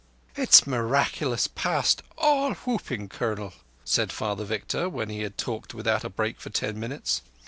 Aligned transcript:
"It's 0.35 0.65
miraculous 0.65 1.45
past 1.45 2.01
all 2.17 2.55
whooping, 2.55 3.07
Colonel," 3.09 3.53
said 3.85 4.11
Father 4.11 4.45
Victor, 4.45 4.89
when 4.89 5.09
he 5.09 5.21
had 5.21 5.37
talked 5.37 5.75
without 5.75 6.03
a 6.03 6.09
break 6.09 6.39
for 6.41 6.49
ten 6.49 6.79
minutes. 6.79 7.21